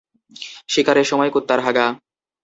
স্বীকারের 0.69 1.05
সময় 1.05 1.31
কুত্তার 1.31 1.59
হাগা। 1.59 1.85